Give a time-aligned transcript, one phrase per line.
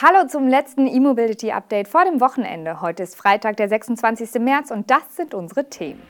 [0.00, 2.80] Hallo zum letzten E-Mobility Update vor dem Wochenende.
[2.80, 4.40] Heute ist Freitag, der 26.
[4.40, 6.00] März und das sind unsere Themen.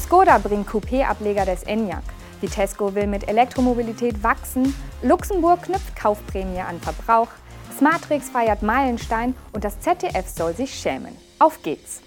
[0.00, 2.02] Skoda bringt Coupé-Ableger des Enyaq.
[2.40, 4.74] Vitesco will mit Elektromobilität wachsen.
[5.02, 7.28] Luxemburg knüpft Kaufprämie an Verbrauch.
[7.76, 11.14] Smartrix feiert Meilenstein und das ZDF soll sich schämen.
[11.38, 12.00] Auf geht's!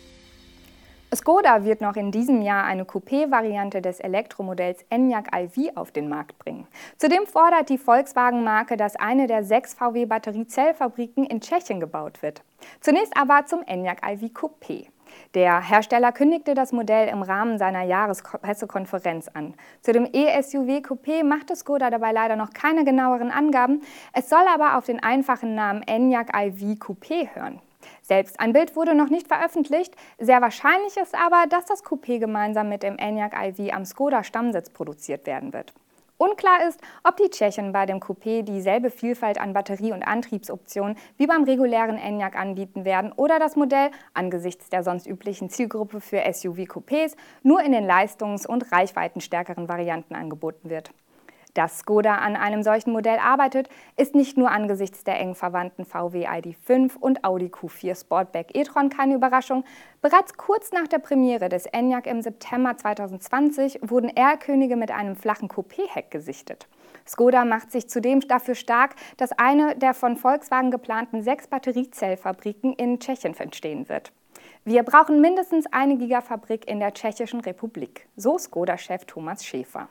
[1.14, 6.38] Skoda wird noch in diesem Jahr eine Coupé-Variante des Elektromodells Enyaq iV auf den Markt
[6.40, 6.68] bringen.
[6.98, 12.44] Zudem fordert die Volkswagen-Marke, dass eine der sechs VW-Batteriezellfabriken in Tschechien gebaut wird.
[12.82, 14.88] Zunächst aber zum Enyaq iV Coupé.
[15.36, 19.54] Der Hersteller kündigte das Modell im Rahmen seiner Jahrespressekonferenz an.
[19.82, 23.82] Zu dem E-SUV Coupé machte Skoda dabei leider noch keine genaueren Angaben.
[24.12, 27.60] Es soll aber auf den einfachen Namen Enyaq iV Coupé hören.
[28.06, 29.96] Selbst ein Bild wurde noch nicht veröffentlicht.
[30.20, 34.70] Sehr wahrscheinlich ist aber, dass das Coupé gemeinsam mit dem Enyaq iV am Skoda Stammsitz
[34.70, 35.74] produziert werden wird.
[36.18, 41.26] Unklar ist, ob die Tschechen bei dem Coupé dieselbe Vielfalt an Batterie- und Antriebsoptionen wie
[41.26, 47.16] beim regulären Enyaq anbieten werden oder das Modell angesichts der sonst üblichen Zielgruppe für SUV-Coupés
[47.42, 50.92] nur in den leistungs- und reichweitenstärkeren Varianten angeboten wird.
[51.56, 56.26] Dass Skoda an einem solchen Modell arbeitet, ist nicht nur angesichts der eng verwandten VW
[56.26, 59.64] ID.5 und Audi Q4 Sportback e-tron keine Überraschung.
[60.02, 65.48] Bereits kurz nach der Premiere des Enyaq im September 2020 wurden R-Könige mit einem flachen
[65.48, 66.68] Coupé-Heck gesichtet.
[67.08, 73.00] Skoda macht sich zudem dafür stark, dass eine der von Volkswagen geplanten sechs Batteriezellfabriken in
[73.00, 74.12] Tschechien entstehen wird.
[74.66, 79.88] Wir brauchen mindestens eine Gigafabrik in der Tschechischen Republik, so Skoda-Chef Thomas Schäfer.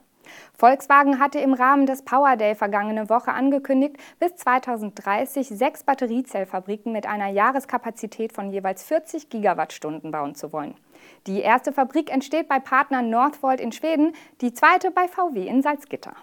[0.57, 7.07] Volkswagen hatte im Rahmen des Power Day vergangene Woche angekündigt, bis 2030 sechs Batteriezellfabriken mit
[7.07, 10.75] einer Jahreskapazität von jeweils 40 Gigawattstunden bauen zu wollen.
[11.27, 16.15] Die erste Fabrik entsteht bei Partner Northvolt in Schweden, die zweite bei VW in Salzgitter.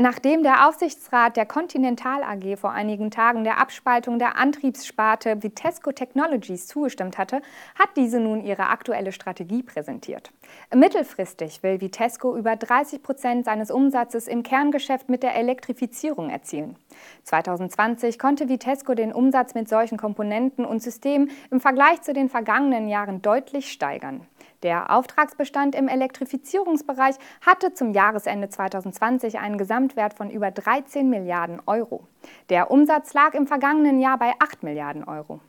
[0.00, 6.68] Nachdem der Aufsichtsrat der Continental AG vor einigen Tagen der Abspaltung der Antriebssparte Vitesco Technologies
[6.68, 7.42] zugestimmt hatte,
[7.76, 10.30] hat diese nun ihre aktuelle Strategie präsentiert.
[10.72, 16.76] Mittelfristig will Vitesco über 30 Prozent seines Umsatzes im Kerngeschäft mit der Elektrifizierung erzielen.
[17.24, 22.86] 2020 konnte Vitesco den Umsatz mit solchen Komponenten und Systemen im Vergleich zu den vergangenen
[22.86, 24.20] Jahren deutlich steigern.
[24.64, 27.14] Der Auftragsbestand im Elektrifizierungsbereich
[27.46, 32.08] hatte zum Jahresende 2020 einen Gesamtwert von über 13 Milliarden Euro.
[32.48, 35.40] Der Umsatz lag im vergangenen Jahr bei 8 Milliarden Euro.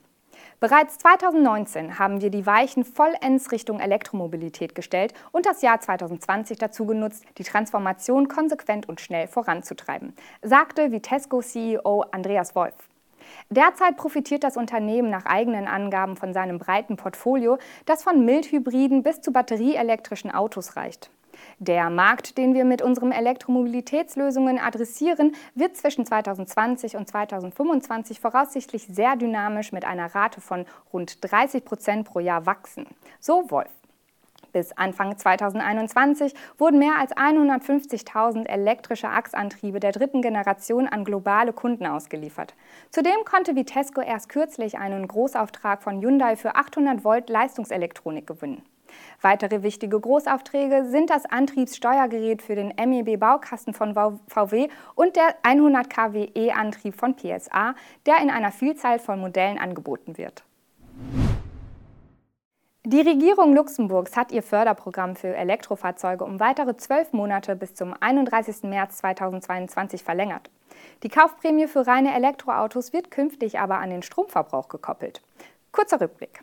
[0.60, 6.86] Bereits 2019 haben wir die Weichen vollends Richtung Elektromobilität gestellt und das Jahr 2020 dazu
[6.86, 12.89] genutzt, die Transformation konsequent und schnell voranzutreiben, sagte Vitesco-CEO Andreas Wolf.
[13.48, 19.20] Derzeit profitiert das Unternehmen nach eigenen Angaben von seinem breiten Portfolio, das von Mildhybriden bis
[19.20, 21.10] zu batterieelektrischen Autos reicht.
[21.58, 29.16] Der Markt, den wir mit unseren Elektromobilitätslösungen adressieren, wird zwischen 2020 und 2025 voraussichtlich sehr
[29.16, 32.86] dynamisch mit einer Rate von rund 30 Prozent pro Jahr wachsen.
[33.20, 33.70] So Wolf.
[34.52, 41.86] Bis Anfang 2021 wurden mehr als 150.000 elektrische Achsantriebe der dritten Generation an globale Kunden
[41.86, 42.54] ausgeliefert.
[42.90, 48.62] Zudem konnte Vitesco erst kürzlich einen Großauftrag von Hyundai für 800 Volt Leistungselektronik gewinnen.
[49.20, 53.94] Weitere wichtige Großaufträge sind das Antriebssteuergerät für den MEB-Baukasten von
[54.26, 57.74] VW und der 100 kW E-Antrieb von PSA,
[58.06, 60.44] der in einer Vielzahl von Modellen angeboten wird.
[62.92, 68.64] Die Regierung Luxemburgs hat ihr Förderprogramm für Elektrofahrzeuge um weitere zwölf Monate bis zum 31.
[68.64, 70.50] März 2022 verlängert.
[71.04, 75.22] Die Kaufprämie für reine Elektroautos wird künftig aber an den Stromverbrauch gekoppelt.
[75.70, 76.42] Kurzer Rückblick.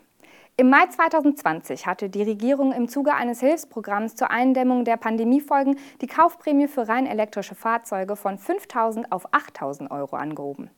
[0.56, 6.06] Im Mai 2020 hatte die Regierung im Zuge eines Hilfsprogramms zur Eindämmung der Pandemiefolgen die
[6.06, 10.70] Kaufprämie für rein elektrische Fahrzeuge von 5.000 auf 8.000 Euro angehoben.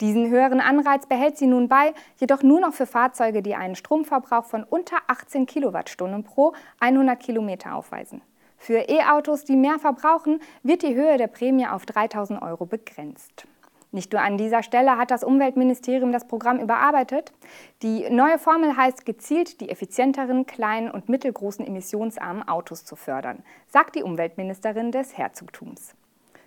[0.00, 4.44] Diesen höheren Anreiz behält sie nun bei, jedoch nur noch für Fahrzeuge, die einen Stromverbrauch
[4.44, 8.22] von unter 18 Kilowattstunden pro 100 Kilometer aufweisen.
[8.58, 13.46] Für E-Autos, die mehr verbrauchen, wird die Höhe der Prämie auf 3000 Euro begrenzt.
[13.92, 17.32] Nicht nur an dieser Stelle hat das Umweltministerium das Programm überarbeitet.
[17.82, 23.94] Die neue Formel heißt gezielt, die effizienteren, kleinen und mittelgroßen emissionsarmen Autos zu fördern, sagt
[23.94, 25.94] die Umweltministerin des Herzogtums.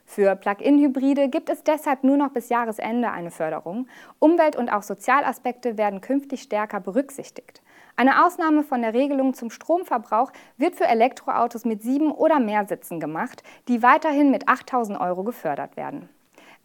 [0.09, 3.85] Für Plug-in-Hybride gibt es deshalb nur noch bis Jahresende eine Förderung.
[4.17, 7.61] Umwelt- und auch Sozialaspekte werden künftig stärker berücksichtigt.
[7.95, 12.99] Eine Ausnahme von der Regelung zum Stromverbrauch wird für Elektroautos mit sieben oder mehr Sitzen
[12.99, 16.09] gemacht, die weiterhin mit 8000 Euro gefördert werden.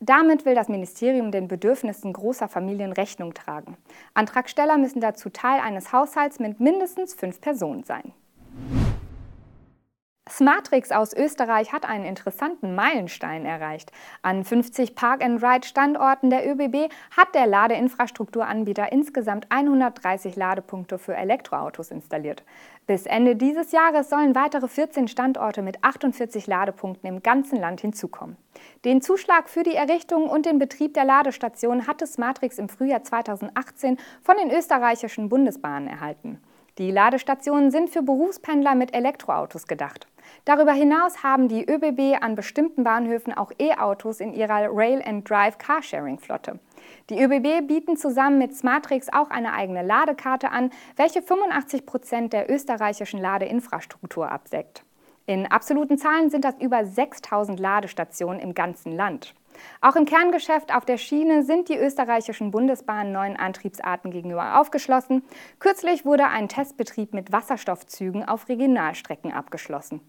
[0.01, 3.77] Damit will das Ministerium den Bedürfnissen großer Familien Rechnung tragen.
[4.15, 8.15] Antragsteller müssen dazu Teil eines Haushalts mit mindestens fünf Personen sein.
[10.31, 13.93] Smartrix aus Österreich hat einen interessanten Meilenstein erreicht.
[14.23, 22.43] An 50 Park-and-Ride-Standorten der ÖBB hat der Ladeinfrastrukturanbieter insgesamt 130 Ladepunkte für Elektroautos installiert.
[22.87, 28.39] Bis Ende dieses Jahres sollen weitere 14 Standorte mit 48 Ladepunkten im ganzen Land hinzukommen.
[28.87, 33.99] Den Zuschlag für die Errichtung und den Betrieb der Ladestation hatte Smartrix im Frühjahr 2018
[34.23, 36.41] von den österreichischen Bundesbahnen erhalten.
[36.79, 40.09] Die Ladestationen sind für Berufspendler mit Elektroautos gedacht.
[40.45, 45.57] Darüber hinaus haben die ÖBB an bestimmten Bahnhöfen auch E-Autos in ihrer Rail and Drive
[45.59, 46.59] Carsharing Flotte.
[47.11, 52.51] Die ÖBB bieten zusammen mit Smartrix auch eine eigene Ladekarte an, welche 85 Prozent der
[52.51, 54.83] österreichischen Ladeinfrastruktur abdeckt.
[55.27, 59.33] In absoluten Zahlen sind das über 6000 Ladestationen im ganzen Land.
[59.81, 65.23] Auch im Kerngeschäft auf der Schiene sind die österreichischen Bundesbahnen neuen Antriebsarten gegenüber aufgeschlossen.
[65.59, 70.01] Kürzlich wurde ein Testbetrieb mit Wasserstoffzügen auf Regionalstrecken abgeschlossen.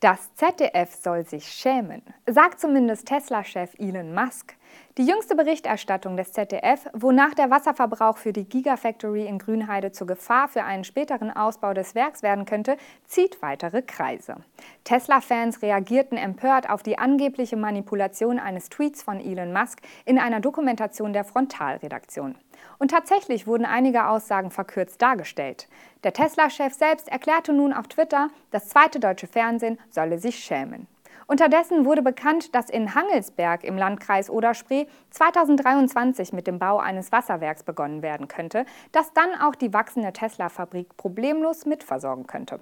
[0.00, 4.54] Das ZDF soll sich schämen, sagt zumindest Tesla-Chef Elon Musk.
[4.96, 10.48] Die jüngste Berichterstattung des ZDF, wonach der Wasserverbrauch für die Gigafactory in Grünheide zur Gefahr
[10.48, 12.76] für einen späteren Ausbau des Werks werden könnte,
[13.06, 14.36] zieht weitere Kreise.
[14.84, 21.12] Tesla-Fans reagierten empört auf die angebliche Manipulation eines Tweets von Elon Musk in einer Dokumentation
[21.12, 22.36] der Frontalredaktion.
[22.78, 25.68] Und tatsächlich wurden einige Aussagen verkürzt dargestellt.
[26.04, 30.86] Der Tesla-Chef selbst erklärte nun auf Twitter, das zweite deutsche Fernsehen solle sich schämen.
[31.26, 37.62] Unterdessen wurde bekannt, dass in Hangelsberg im Landkreis Oder-Spree 2023 mit dem Bau eines Wasserwerks
[37.62, 42.60] begonnen werden könnte, das dann auch die wachsende Tesla-Fabrik problemlos mitversorgen könnte.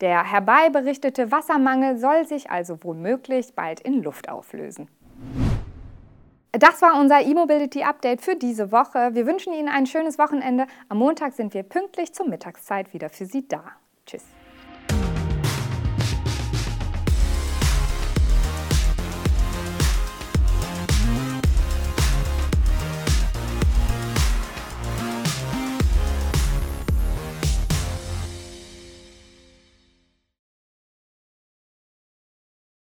[0.00, 4.88] Der herbeiberichtete Wassermangel soll sich also womöglich bald in Luft auflösen.
[6.50, 9.14] Das war unser E-Mobility Update für diese Woche.
[9.14, 10.66] Wir wünschen Ihnen ein schönes Wochenende.
[10.88, 13.62] Am Montag sind wir pünktlich zur Mittagszeit wieder für Sie da.
[14.04, 14.24] Tschüss.